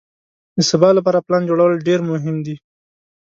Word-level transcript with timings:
د 0.57 0.59
سبا 0.71 0.89
لپاره 0.97 1.23
پلان 1.25 1.43
جوړول 1.49 1.73
ډېر 1.87 1.99
مهم 2.11 2.35
دي. 2.45 2.55